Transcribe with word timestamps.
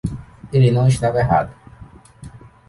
Ele 0.51 0.71
não 0.71 0.87
estava 0.87 1.19
errado 1.19 1.53